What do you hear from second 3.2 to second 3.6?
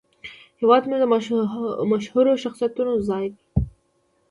دی